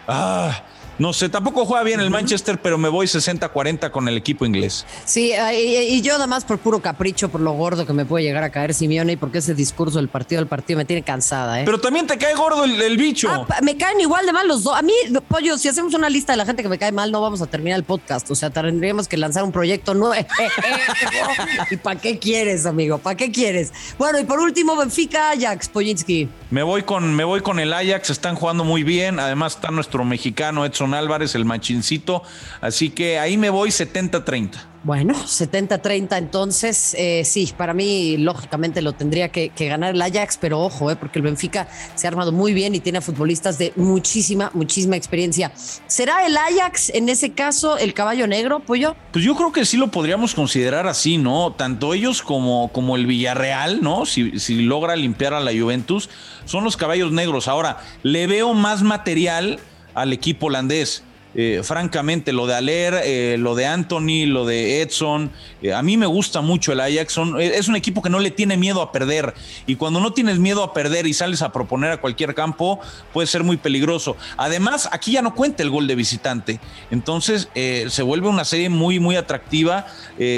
ah, 0.07 0.63
no 0.97 1.11
sé, 1.11 1.27
tampoco 1.29 1.65
juega 1.65 1.83
bien 1.83 1.99
el 1.99 2.09
Manchester, 2.09 2.59
pero 2.61 2.77
me 2.77 2.87
voy 2.87 3.07
60-40 3.07 3.91
con 3.91 4.07
el 4.07 4.15
equipo 4.15 4.45
inglés. 4.45 4.85
Sí, 5.03 5.33
y, 5.33 6.01
yo 6.01 6.13
nada 6.13 6.27
más 6.27 6.45
por 6.45 6.57
puro 6.57 6.81
capricho, 6.81 7.29
por 7.29 7.41
lo 7.41 7.51
gordo 7.53 7.85
que 7.85 7.93
me 7.93 8.05
puede 8.05 8.23
llegar 8.23 8.43
a 8.43 8.49
caer 8.49 8.73
Simeone 8.73 9.13
y 9.13 9.15
porque 9.17 9.39
ese 9.39 9.53
discurso 9.53 9.97
del 9.97 10.07
partido 10.07 10.39
del 10.39 10.47
partido 10.47 10.77
me 10.77 10.85
tiene 10.85 11.03
cansada. 11.03 11.61
¿eh? 11.61 11.65
Pero 11.65 11.79
también 11.79 12.07
te 12.07 12.17
cae 12.17 12.33
gordo 12.35 12.63
el, 12.63 12.97
bicho. 12.97 13.29
Ah, 13.29 13.45
me 13.61 13.75
caen 13.75 13.99
igual 13.99 14.25
de 14.25 14.31
mal 14.31 14.47
los 14.47 14.63
dos. 14.63 14.77
A 14.77 14.81
mí, 14.81 14.93
pollo, 15.27 15.57
si 15.57 15.67
hacemos 15.67 15.93
una 15.93 16.09
lista 16.09 16.33
de 16.33 16.37
la 16.37 16.45
gente 16.45 16.63
que 16.63 16.69
me 16.69 16.77
cae 16.77 16.91
mal, 16.91 17.11
no 17.11 17.21
vamos 17.21 17.41
a 17.41 17.47
terminar 17.47 17.77
el 17.77 17.83
podcast. 17.83 18.31
O 18.31 18.35
sea, 18.35 18.49
tendríamos 18.49 19.07
que 19.07 19.17
lanzar 19.17 19.43
un 19.43 19.51
proyecto 19.51 19.93
nuevo. 19.93 20.15
¿Y 21.71 21.77
para 21.77 21.99
qué 21.99 22.19
quieres, 22.19 22.65
amigo? 22.65 22.99
¿Para 22.99 23.17
qué 23.17 23.31
quieres? 23.31 23.73
Bueno, 23.97 24.19
y 24.19 24.23
por 24.23 24.39
último, 24.39 24.75
Benfica, 24.75 25.31
Ajax, 25.31 25.67
Poyinski. 25.67 26.29
Me 26.51 26.63
voy 26.63 26.83
con, 26.83 27.13
me 27.15 27.23
voy 27.23 27.41
con 27.41 27.59
el 27.59 27.73
Ajax, 27.73 28.11
están 28.11 28.35
jugando 28.35 28.63
muy 28.63 28.83
bien. 28.83 29.19
Además, 29.19 29.55
está 29.55 29.71
nuestro 29.71 30.05
mexicano 30.05 30.63
Edson 30.65 30.84
Álvarez, 30.93 31.35
el 31.35 31.45
machincito. 31.45 32.23
Así 32.61 32.89
que 32.89 33.19
ahí 33.19 33.37
me 33.37 33.49
voy 33.49 33.69
70-30. 33.69 34.75
Bueno, 34.85 35.15
70-30 35.15 36.15
entonces, 36.15 36.95
eh, 36.95 37.23
sí, 37.25 37.51
para 37.57 37.73
mí 37.73 38.17
lógicamente 38.17 38.83
lo 38.83 38.93
tendría 38.93 39.29
que, 39.29 39.51
ganar 39.57 39.95
el 39.95 40.01
Ajax, 40.03 40.37
pero 40.39 40.61
ojo, 40.61 40.91
eh, 40.91 40.95
porque 40.95 41.17
el 41.17 41.23
Benfica 41.23 41.67
se 41.95 42.05
ha 42.05 42.11
armado 42.11 42.31
muy 42.31 42.53
bien 42.53 42.75
y 42.75 42.79
tiene 42.79 43.01
futbolistas 43.01 43.57
de 43.57 43.73
muchísima, 43.77 44.51
muchísima 44.53 44.95
experiencia. 44.95 45.51
¿Será 45.87 46.27
el 46.27 46.37
Ajax 46.37 46.91
en 46.91 47.09
ese 47.09 47.33
caso 47.33 47.79
el 47.79 47.95
caballo 47.95 48.27
negro, 48.27 48.59
Pollo? 48.59 48.95
Pues 49.11 49.25
yo 49.25 49.35
creo 49.35 49.51
que 49.51 49.65
sí 49.65 49.75
lo 49.75 49.89
podríamos 49.89 50.35
considerar 50.35 50.85
así, 50.85 51.17
¿no? 51.17 51.53
Tanto 51.53 51.95
ellos 51.95 52.21
como, 52.21 52.71
como 52.71 52.95
el 52.95 53.07
Villarreal, 53.07 53.81
¿no? 53.81 54.05
Si, 54.05 54.39
si 54.39 54.61
logra 54.61 54.95
limpiar 54.95 55.33
a 55.33 55.39
la 55.39 55.51
Juventus, 55.51 56.11
son 56.45 56.63
los 56.63 56.77
caballos 56.77 57.11
negros. 57.11 57.47
Ahora, 57.47 57.79
le 58.03 58.27
veo 58.27 58.53
más 58.53 58.83
material 58.83 59.59
al 59.95 60.13
equipo 60.13 60.47
holandés. 60.47 61.03
Eh, 61.37 61.61
francamente, 61.63 62.31
lo 62.31 62.47
de 62.47 62.55
Aler, 62.55 63.01
eh, 63.03 63.35
lo 63.37 63.55
de 63.55 63.65
Anthony, 63.65 64.25
lo 64.25 64.45
de 64.45 64.81
Edson, 64.81 65.31
eh, 65.61 65.73
a 65.73 65.81
mí 65.81 65.97
me 65.97 66.05
gusta 66.05 66.39
mucho 66.39 66.71
el 66.71 66.79
Ajax. 66.79 67.19
es 67.41 67.67
un 67.67 67.75
equipo 67.75 68.01
que 68.01 68.09
no 68.09 68.19
le 68.19 68.31
tiene 68.31 68.55
miedo 68.55 68.81
a 68.81 68.93
perder. 68.93 69.33
Y 69.67 69.75
cuando 69.75 69.99
no 69.99 70.13
tienes 70.13 70.39
miedo 70.39 70.63
a 70.63 70.73
perder 70.73 71.07
y 71.07 71.13
sales 71.13 71.41
a 71.41 71.51
proponer 71.51 71.91
a 71.91 71.97
cualquier 71.97 72.33
campo, 72.35 72.79
puede 73.11 73.27
ser 73.27 73.43
muy 73.43 73.57
peligroso. 73.57 74.15
Además, 74.37 74.87
aquí 74.93 75.11
ya 75.11 75.21
no 75.21 75.35
cuenta 75.35 75.61
el 75.61 75.69
gol 75.69 75.87
de 75.87 75.95
visitante. 75.95 76.61
Entonces, 76.89 77.49
se 77.53 78.01
vuelve 78.01 78.29
una 78.29 78.45
serie 78.45 78.69
muy, 78.69 78.99
muy 78.99 79.17
atractiva, 79.17 79.87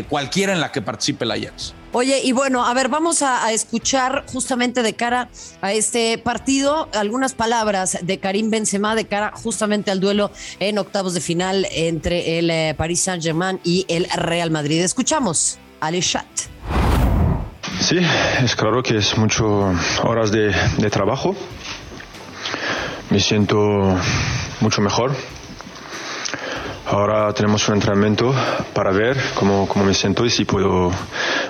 cualquiera 0.09 0.53
en 0.53 0.61
la 0.61 0.71
que 0.71 0.81
participe 0.81 1.25
el 1.25 1.31
Ajax. 1.31 1.76
Oye, 1.93 2.19
y 2.23 2.33
bueno, 2.33 2.65
a 2.65 2.73
ver, 2.73 2.89
vamos 2.89 3.21
a, 3.21 3.51
escuchar 3.51 4.25
justamente 4.27 4.83
de 4.83 4.93
cara 4.93 5.29
a 5.61 5.71
este 5.71 6.17
partido 6.17 6.89
algunas 6.93 7.33
palabras 7.33 7.99
de 8.01 8.19
Karim 8.19 8.49
Benzema 8.49 8.93
de 8.93 9.05
cara 9.05 9.31
justamente 9.33 9.89
al 9.89 9.99
duelo 9.99 10.31
en 10.59 10.77
octavos 10.77 11.13
de 11.13 11.21
final 11.21 11.65
entre 11.71 12.39
el 12.39 12.49
eh, 12.49 12.75
Paris 12.77 13.01
Saint-Germain 13.01 13.59
y 13.63 13.85
el 13.87 14.07
Real 14.09 14.51
Madrid. 14.51 14.81
Escuchamos 14.81 15.59
al 15.79 15.99
chat. 16.01 16.25
Sí, 17.79 17.99
es 18.43 18.55
claro 18.55 18.83
que 18.83 18.97
es 18.97 19.17
mucho 19.17 19.73
horas 20.03 20.31
de, 20.31 20.53
de 20.77 20.89
trabajo. 20.89 21.35
Me 23.09 23.19
siento 23.19 23.57
mucho 24.59 24.81
mejor 24.81 25.15
Ahora 26.89 27.33
tenemos 27.33 27.67
un 27.67 27.75
entrenamiento 27.75 28.33
para 28.73 28.91
ver 28.91 29.17
cómo, 29.35 29.67
cómo 29.67 29.83
me 29.83 29.93
siento 29.93 30.25
y 30.25 30.29
si 30.29 30.45
puedo, 30.45 30.89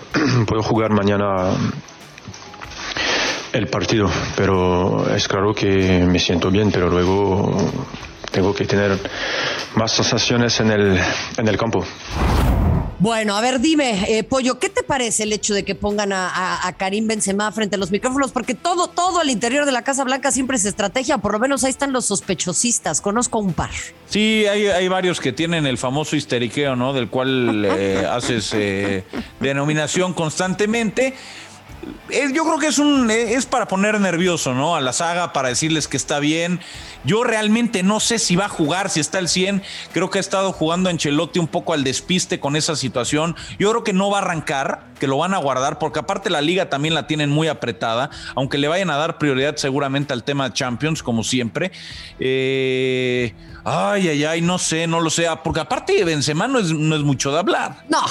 puedo 0.47 0.63
jugar 0.63 0.91
mañana 0.91 1.51
el 3.53 3.67
partido. 3.67 4.09
Pero 4.35 5.07
es 5.15 5.27
claro 5.27 5.53
que 5.53 6.03
me 6.07 6.17
siento 6.17 6.49
bien, 6.49 6.71
pero 6.71 6.89
luego 6.89 7.55
tengo 8.31 8.51
que 8.55 8.65
tener 8.65 8.97
más 9.75 9.91
sensaciones 9.91 10.59
en 10.59 10.71
el, 10.71 10.99
en 11.37 11.47
el 11.47 11.55
campo. 11.55 11.85
Bueno, 12.99 13.37
a 13.37 13.41
ver, 13.41 13.59
dime, 13.59 14.17
eh, 14.17 14.23
Pollo, 14.23 14.57
¿qué 14.57 14.69
te 14.69 14.81
parece 14.81 15.23
el 15.23 15.31
hecho 15.31 15.53
de 15.53 15.63
que 15.63 15.75
pongan 15.75 16.11
a, 16.13 16.75
Karim 16.79 17.07
Benzema 17.07 17.51
frente 17.51 17.75
a 17.75 17.79
los 17.79 17.91
micrófonos? 17.91 18.31
Porque 18.31 18.55
todo, 18.55 18.87
todo 18.87 19.19
al 19.19 19.29
interior 19.29 19.65
de 19.65 19.71
la 19.71 19.83
Casa 19.83 20.03
Blanca 20.03 20.31
siempre 20.31 20.57
es 20.57 20.65
estrategia, 20.65 21.19
por 21.19 21.31
lo 21.31 21.39
menos 21.39 21.63
ahí 21.63 21.69
están 21.69 21.93
los 21.93 22.05
sospechosistas, 22.05 22.99
conozco 22.99 23.37
un 23.37 23.53
par. 23.53 23.69
Sí, 24.09 24.45
hay, 24.47 24.87
varios 24.87 25.19
que 25.19 25.31
tienen 25.31 25.67
el 25.67 25.77
famoso 25.77 26.15
histeriqueo, 26.15 26.75
¿no? 26.75 26.93
Del 26.93 27.07
cual 27.07 27.65
eh, 27.65 28.03
haces 28.09 28.51
eh, 28.53 29.03
denominación 29.39 30.13
constantemente 30.13 31.13
yo 32.33 32.43
creo 32.43 32.59
que 32.59 32.67
es 32.67 32.79
un 32.79 33.09
es 33.11 33.45
para 33.45 33.67
poner 33.67 33.99
nervioso, 33.99 34.53
¿no? 34.53 34.75
A 34.75 34.81
la 34.81 34.93
saga 34.93 35.33
para 35.33 35.49
decirles 35.49 35.87
que 35.87 35.97
está 35.97 36.19
bien. 36.19 36.59
Yo 37.03 37.23
realmente 37.23 37.83
no 37.83 37.99
sé 37.99 38.19
si 38.19 38.35
va 38.35 38.45
a 38.45 38.49
jugar, 38.49 38.89
si 38.89 38.99
está 38.99 39.17
al 39.17 39.29
100. 39.29 39.61
Creo 39.93 40.09
que 40.09 40.17
ha 40.17 40.21
estado 40.21 40.51
jugando 40.51 40.89
Ancelotti 40.89 41.39
un 41.39 41.47
poco 41.47 41.73
al 41.73 41.83
despiste 41.83 42.39
con 42.39 42.55
esa 42.55 42.75
situación. 42.75 43.35
Yo 43.59 43.69
creo 43.69 43.83
que 43.83 43.93
no 43.93 44.09
va 44.09 44.19
a 44.19 44.21
arrancar, 44.21 44.87
que 44.99 45.07
lo 45.07 45.17
van 45.17 45.33
a 45.33 45.37
guardar, 45.37 45.79
porque 45.79 45.99
aparte 45.99 46.29
la 46.29 46.41
liga 46.41 46.69
también 46.69 46.93
la 46.93 47.07
tienen 47.07 47.29
muy 47.29 47.47
apretada, 47.47 48.09
aunque 48.35 48.57
le 48.57 48.67
vayan 48.67 48.89
a 48.89 48.97
dar 48.97 49.17
prioridad 49.17 49.55
seguramente 49.57 50.13
al 50.13 50.23
tema 50.23 50.49
de 50.49 50.55
Champions, 50.55 51.03
como 51.03 51.23
siempre. 51.23 51.71
Eh, 52.19 53.33
ay, 53.63 54.09
ay, 54.09 54.23
ay, 54.25 54.41
no 54.41 54.57
sé, 54.57 54.87
no 54.87 54.99
lo 54.99 55.09
sé, 55.09 55.27
porque 55.43 55.59
aparte 55.59 56.03
Benzema 56.03 56.47
no 56.47 56.59
es, 56.59 56.71
no 56.71 56.95
es 56.95 57.03
mucho 57.03 57.31
de 57.31 57.39
hablar. 57.39 57.83
No, 57.89 58.01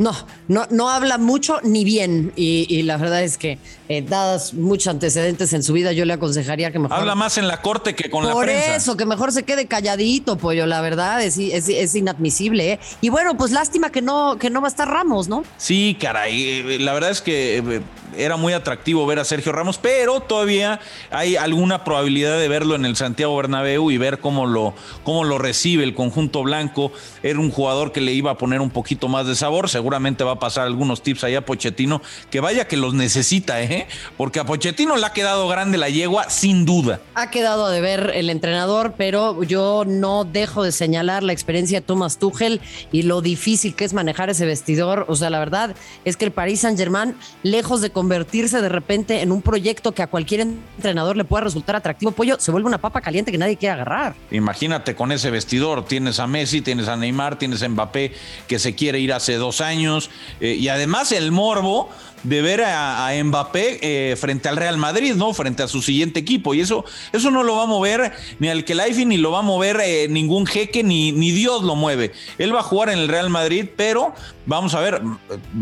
no, 0.00 0.16
no, 0.48 0.66
no 0.70 0.88
habla 0.88 1.18
mucho 1.18 1.60
ni 1.62 1.84
bien. 1.84 2.32
Y, 2.34 2.82
la 2.82 2.96
verdad 2.96 3.22
es 3.22 3.36
que, 3.36 3.58
eh, 3.90 4.02
dadas 4.02 4.54
muchos 4.54 4.86
antecedentes 4.86 5.52
en 5.52 5.64
su 5.64 5.72
vida, 5.72 5.90
yo 5.90 6.04
le 6.04 6.12
aconsejaría 6.12 6.70
que 6.70 6.78
mejor. 6.78 6.96
Habla 6.96 7.16
más 7.16 7.38
en 7.38 7.48
la 7.48 7.60
corte 7.60 7.96
que 7.96 8.08
con 8.08 8.24
la 8.24 8.36
prensa. 8.36 8.66
Por 8.66 8.76
eso, 8.76 8.96
que 8.96 9.04
mejor 9.04 9.32
se 9.32 9.42
quede 9.42 9.66
calladito, 9.66 10.38
pollo. 10.38 10.64
La 10.66 10.80
verdad 10.80 11.20
es, 11.20 11.36
es, 11.36 11.94
inadmisible. 11.96 12.74
¿eh? 12.74 12.80
Y 13.00 13.08
bueno, 13.08 13.36
pues 13.36 13.50
lástima 13.50 13.90
que 13.90 14.00
no, 14.00 14.38
que 14.38 14.48
no 14.48 14.60
va 14.60 14.68
a 14.68 14.70
estar 14.70 14.88
Ramos, 14.88 15.26
¿no? 15.26 15.42
Sí, 15.56 15.96
caray. 16.00 16.60
Eh, 16.60 16.78
la 16.78 16.92
verdad 16.92 17.10
es 17.10 17.20
que 17.20 17.82
era 18.16 18.36
muy 18.36 18.52
atractivo 18.52 19.06
ver 19.06 19.18
a 19.18 19.24
Sergio 19.24 19.52
Ramos, 19.52 19.78
pero 19.78 20.20
todavía 20.20 20.80
hay 21.10 21.36
alguna 21.36 21.84
probabilidad 21.84 22.38
de 22.38 22.48
verlo 22.48 22.74
en 22.74 22.84
el 22.84 22.96
Santiago 22.96 23.36
Bernabéu 23.36 23.90
y 23.90 23.98
ver 23.98 24.18
cómo 24.18 24.46
lo, 24.46 24.74
cómo 25.04 25.24
lo 25.24 25.38
recibe 25.38 25.84
el 25.84 25.94
conjunto 25.94 26.42
blanco. 26.42 26.92
Era 27.22 27.38
un 27.38 27.50
jugador 27.50 27.92
que 27.92 28.00
le 28.00 28.12
iba 28.12 28.30
a 28.30 28.38
poner 28.38 28.60
un 28.60 28.70
poquito 28.70 29.08
más 29.08 29.26
de 29.26 29.34
sabor. 29.34 29.68
Seguramente 29.68 30.24
va 30.24 30.32
a 30.32 30.38
pasar 30.38 30.66
algunos 30.66 31.02
tips 31.02 31.24
ahí 31.24 31.34
a 31.34 31.44
Pochettino, 31.44 32.02
que 32.30 32.40
vaya 32.40 32.66
que 32.66 32.76
los 32.76 32.94
necesita, 32.94 33.60
¿eh? 33.62 33.79
Porque 34.16 34.40
a 34.40 34.44
Pochettino 34.44 34.96
le 34.96 35.06
ha 35.06 35.12
quedado 35.12 35.48
grande 35.48 35.78
la 35.78 35.88
yegua, 35.88 36.30
sin 36.30 36.64
duda. 36.64 37.00
Ha 37.14 37.30
quedado 37.30 37.68
de 37.68 37.80
ver 37.80 38.12
el 38.14 38.30
entrenador, 38.30 38.94
pero 38.96 39.42
yo 39.42 39.84
no 39.86 40.24
dejo 40.24 40.62
de 40.62 40.72
señalar 40.72 41.22
la 41.22 41.32
experiencia 41.32 41.80
de 41.80 41.86
Thomas 41.86 42.18
Tuchel 42.18 42.60
y 42.92 43.02
lo 43.02 43.20
difícil 43.20 43.74
que 43.74 43.84
es 43.84 43.92
manejar 43.92 44.30
ese 44.30 44.46
vestidor. 44.46 45.06
O 45.08 45.16
sea, 45.16 45.30
la 45.30 45.38
verdad 45.38 45.74
es 46.04 46.16
que 46.16 46.24
el 46.24 46.32
Paris 46.32 46.60
Saint-Germain, 46.60 47.14
lejos 47.42 47.80
de 47.80 47.90
convertirse 47.90 48.60
de 48.60 48.68
repente 48.68 49.22
en 49.22 49.32
un 49.32 49.42
proyecto 49.42 49.92
que 49.92 50.02
a 50.02 50.06
cualquier 50.06 50.40
entrenador 50.40 51.16
le 51.16 51.24
pueda 51.24 51.44
resultar 51.44 51.76
atractivo, 51.76 52.12
pollo, 52.12 52.36
se 52.38 52.50
vuelve 52.50 52.68
una 52.68 52.78
papa 52.78 53.00
caliente 53.00 53.32
que 53.32 53.38
nadie 53.38 53.56
quiere 53.56 53.74
agarrar. 53.74 54.14
Imagínate 54.30 54.94
con 54.94 55.12
ese 55.12 55.30
vestidor, 55.30 55.84
tienes 55.84 56.20
a 56.20 56.26
Messi, 56.26 56.60
tienes 56.60 56.88
a 56.88 56.96
Neymar, 56.96 57.38
tienes 57.38 57.62
a 57.62 57.68
Mbappé 57.68 58.12
que 58.46 58.58
se 58.58 58.74
quiere 58.74 59.00
ir 59.00 59.12
hace 59.12 59.34
dos 59.34 59.60
años 59.60 60.10
eh, 60.40 60.54
y 60.54 60.68
además 60.68 61.12
el 61.12 61.32
morbo 61.32 61.90
de 62.22 62.42
ver 62.42 62.62
a, 62.64 63.10
Mbappé 63.22 63.78
eh, 63.82 64.16
frente 64.16 64.48
al 64.48 64.56
Real 64.56 64.76
Madrid, 64.76 65.14
¿no? 65.14 65.32
Frente 65.32 65.62
a 65.62 65.68
su 65.68 65.82
siguiente 65.82 66.20
equipo. 66.20 66.54
Y 66.54 66.60
eso, 66.60 66.84
eso 67.12 67.30
no 67.30 67.42
lo 67.42 67.56
va 67.56 67.64
a 67.64 67.66
mover 67.66 68.12
ni 68.38 68.48
al 68.48 68.64
Kelaifi, 68.64 69.04
ni 69.04 69.16
lo 69.16 69.32
va 69.32 69.40
a 69.40 69.42
mover 69.42 69.80
eh, 69.82 70.08
ningún 70.08 70.46
jeque, 70.46 70.82
ni, 70.82 71.12
ni 71.12 71.32
Dios 71.32 71.62
lo 71.62 71.74
mueve. 71.74 72.12
Él 72.38 72.54
va 72.54 72.60
a 72.60 72.64
jugar 72.64 72.90
en 72.90 72.98
el 72.98 73.08
Real 73.08 73.30
Madrid, 73.30 73.66
pero 73.76 74.14
vamos 74.46 74.74
a 74.74 74.80
ver, 74.80 75.00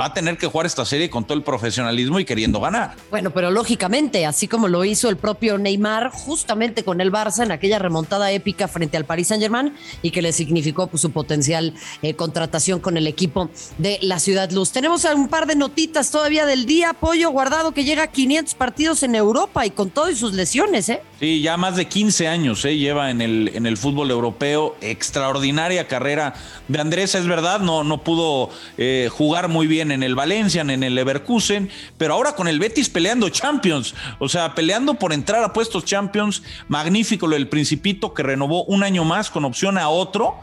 va 0.00 0.06
a 0.06 0.14
tener 0.14 0.38
que 0.38 0.46
jugar 0.46 0.66
esta 0.66 0.84
serie 0.84 1.10
con 1.10 1.24
todo 1.24 1.36
el 1.36 1.44
profesionalismo 1.44 2.20
y 2.20 2.24
queriendo 2.24 2.58
ganar. 2.58 2.94
Bueno, 3.10 3.30
pero 3.30 3.50
lógicamente, 3.50 4.24
así 4.24 4.48
como 4.48 4.66
lo 4.66 4.84
hizo 4.84 5.08
el 5.10 5.16
propio 5.16 5.58
Neymar, 5.58 6.10
justamente 6.10 6.84
con 6.84 7.00
el 7.00 7.12
Barça 7.12 7.42
en 7.42 7.52
aquella 7.52 7.78
remontada 7.78 8.32
épica 8.32 8.66
frente 8.66 8.96
al 8.96 9.04
Paris 9.04 9.28
Saint 9.28 9.42
Germain 9.42 9.74
y 10.02 10.10
que 10.10 10.22
le 10.22 10.32
significó 10.32 10.86
pues, 10.86 11.02
su 11.02 11.10
potencial 11.10 11.74
eh, 12.02 12.14
contratación 12.14 12.80
con 12.80 12.96
el 12.96 13.06
equipo 13.06 13.50
de 13.76 13.98
la 14.00 14.18
Ciudad 14.18 14.50
Luz. 14.50 14.72
Tenemos 14.72 15.04
un 15.04 15.28
par 15.28 15.46
de 15.46 15.56
notitas 15.56 16.10
todavía 16.10 16.46
del 16.48 16.66
día, 16.66 16.92
Pollo 16.94 17.30
Guardado, 17.30 17.70
que 17.70 17.84
llega 17.84 18.02
a 18.02 18.06
500 18.08 18.56
partidos 18.56 19.04
en 19.04 19.14
Europa 19.14 19.64
y 19.64 19.70
con 19.70 19.90
todo 19.90 20.10
y 20.10 20.16
sus 20.16 20.32
lesiones, 20.32 20.88
¿eh? 20.88 21.00
Sí, 21.20 21.40
ya 21.40 21.56
más 21.56 21.76
de 21.76 21.86
15 21.86 22.26
años 22.26 22.64
¿eh? 22.64 22.76
lleva 22.76 23.10
en 23.10 23.20
el, 23.20 23.52
en 23.54 23.66
el 23.66 23.76
fútbol 23.76 24.10
europeo. 24.10 24.76
Extraordinaria 24.80 25.86
carrera 25.86 26.34
de 26.66 26.80
Andrés, 26.80 27.14
es 27.14 27.26
verdad, 27.26 27.60
no, 27.60 27.84
no 27.84 28.02
pudo 28.02 28.50
eh, 28.76 29.08
jugar 29.12 29.48
muy 29.48 29.66
bien 29.66 29.92
en 29.92 30.02
el 30.02 30.14
Valencia, 30.14 30.62
en 30.62 30.82
el 30.82 30.94
Leverkusen, 30.94 31.70
pero 31.96 32.14
ahora 32.14 32.34
con 32.34 32.48
el 32.48 32.58
Betis 32.58 32.88
peleando 32.88 33.28
Champions, 33.28 33.94
o 34.18 34.28
sea, 34.28 34.54
peleando 34.54 34.94
por 34.94 35.12
entrar 35.12 35.44
a 35.44 35.52
puestos 35.52 35.84
Champions. 35.84 36.42
Magnífico 36.68 37.26
lo 37.26 37.34
del 37.34 37.48
Principito 37.48 38.14
que 38.14 38.22
renovó 38.22 38.64
un 38.64 38.82
año 38.82 39.04
más 39.04 39.30
con 39.30 39.44
opción 39.44 39.78
a 39.78 39.88
otro. 39.88 40.36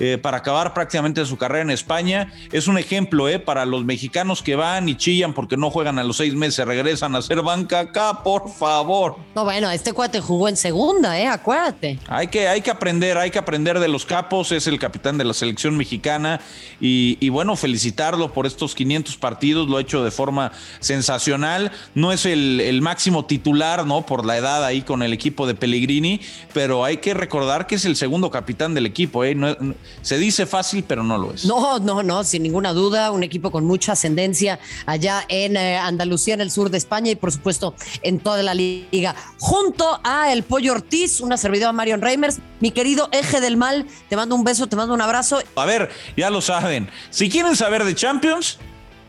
Eh, 0.00 0.16
para 0.16 0.36
acabar 0.36 0.74
prácticamente 0.74 1.24
su 1.26 1.36
carrera 1.36 1.62
en 1.62 1.70
España. 1.70 2.32
Es 2.52 2.68
un 2.68 2.78
ejemplo 2.78 3.28
eh, 3.28 3.40
para 3.40 3.66
los 3.66 3.84
mexicanos 3.84 4.42
que 4.42 4.54
van 4.54 4.88
y 4.88 4.94
chillan 4.94 5.34
porque 5.34 5.56
no 5.56 5.70
juegan 5.70 5.98
a 5.98 6.04
los 6.04 6.18
seis 6.18 6.34
meses, 6.34 6.64
regresan 6.66 7.16
a 7.16 7.18
hacer 7.18 7.42
banca 7.42 7.80
acá, 7.80 8.22
por 8.22 8.48
favor. 8.48 9.16
No, 9.34 9.44
bueno, 9.44 9.68
este 9.70 9.92
cuate 9.92 10.20
jugó 10.20 10.48
en 10.48 10.56
segunda, 10.56 11.18
¿eh? 11.18 11.26
Acuérdate. 11.26 11.98
Hay 12.06 12.28
que, 12.28 12.46
hay 12.46 12.60
que 12.60 12.70
aprender, 12.70 13.18
hay 13.18 13.32
que 13.32 13.40
aprender 13.40 13.80
de 13.80 13.88
los 13.88 14.06
capos, 14.06 14.52
es 14.52 14.68
el 14.68 14.78
capitán 14.78 15.18
de 15.18 15.24
la 15.24 15.34
selección 15.34 15.76
mexicana 15.76 16.40
y, 16.80 17.28
bueno, 17.30 17.56
felicitarlo 17.56 18.32
por 18.32 18.46
estos 18.46 18.76
500 18.76 19.16
partidos, 19.16 19.68
lo 19.68 19.78
ha 19.78 19.80
hecho 19.80 20.04
de 20.04 20.12
forma 20.12 20.52
sensacional. 20.78 21.72
No 21.96 22.12
es 22.12 22.24
el, 22.24 22.60
el 22.60 22.82
máximo 22.82 23.24
titular, 23.24 23.84
¿no? 23.84 24.06
Por 24.06 24.24
la 24.24 24.36
edad 24.36 24.64
ahí 24.64 24.82
con 24.82 25.02
el 25.02 25.12
equipo 25.12 25.48
de 25.48 25.54
Pellegrini, 25.54 26.20
pero 26.54 26.84
hay 26.84 26.98
que 26.98 27.14
recordar 27.14 27.66
que 27.66 27.74
es 27.74 27.84
el 27.84 27.96
segundo 27.96 28.30
capitán 28.30 28.74
del 28.74 28.86
equipo, 28.86 29.24
¿eh? 29.24 29.34
No, 29.34 29.56
se 30.02 30.18
dice 30.18 30.46
fácil, 30.46 30.84
pero 30.86 31.02
no 31.02 31.18
lo 31.18 31.32
es. 31.32 31.44
No, 31.44 31.78
no, 31.78 32.02
no, 32.02 32.24
sin 32.24 32.42
ninguna 32.42 32.72
duda, 32.72 33.10
un 33.10 33.22
equipo 33.22 33.50
con 33.50 33.64
mucha 33.64 33.92
ascendencia 33.92 34.58
allá 34.86 35.24
en 35.28 35.56
eh, 35.56 35.76
Andalucía, 35.76 36.34
en 36.34 36.40
el 36.40 36.50
sur 36.50 36.70
de 36.70 36.78
España 36.78 37.10
y 37.10 37.16
por 37.16 37.32
supuesto 37.32 37.74
en 38.02 38.18
toda 38.18 38.42
la 38.42 38.54
liga. 38.54 39.14
Junto 39.38 40.00
a 40.04 40.32
el 40.32 40.42
Pollo 40.42 40.72
Ortiz, 40.72 41.20
una 41.20 41.36
servidora 41.36 41.72
Marion 41.72 42.00
Reimers, 42.00 42.38
mi 42.60 42.70
querido 42.70 43.08
eje 43.12 43.40
del 43.40 43.56
mal, 43.56 43.86
te 44.08 44.16
mando 44.16 44.34
un 44.34 44.44
beso, 44.44 44.66
te 44.66 44.76
mando 44.76 44.94
un 44.94 45.00
abrazo. 45.00 45.40
A 45.56 45.66
ver, 45.66 45.90
ya 46.16 46.30
lo 46.30 46.40
saben, 46.40 46.88
si 47.10 47.28
quieren 47.28 47.56
saber 47.56 47.84
de 47.84 47.94
Champions, 47.94 48.58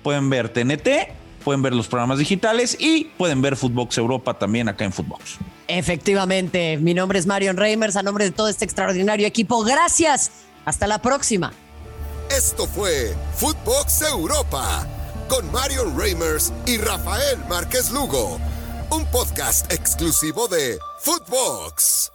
pueden 0.03 0.29
ver 0.29 0.49
TNT, 0.49 1.13
pueden 1.43 1.61
ver 1.61 1.73
los 1.73 1.87
programas 1.87 2.19
digitales 2.19 2.75
y 2.79 3.05
pueden 3.05 3.41
ver 3.41 3.55
Footbox 3.55 3.97
Europa 3.97 4.37
también 4.37 4.69
acá 4.69 4.85
en 4.85 4.91
Footbox. 4.91 5.37
Efectivamente, 5.67 6.77
mi 6.77 6.93
nombre 6.93 7.19
es 7.19 7.27
Marion 7.27 7.55
Reimers, 7.55 7.95
a 7.95 8.03
nombre 8.03 8.25
de 8.25 8.31
todo 8.31 8.49
este 8.49 8.65
extraordinario 8.65 9.27
equipo, 9.27 9.63
gracias 9.63 10.31
hasta 10.69 10.87
la 10.87 10.99
próxima. 10.99 11.51
Esto 12.29 12.67
fue 12.67 13.15
Footbox 13.35 14.03
Europa 14.03 14.87
con 15.27 15.51
Mario 15.51 15.91
Reimers 15.97 16.53
y 16.65 16.77
Rafael 16.77 17.39
Márquez 17.49 17.91
Lugo, 17.91 18.39
un 18.91 19.05
podcast 19.11 19.71
exclusivo 19.73 20.47
de 20.47 20.77
Footbox. 21.01 22.11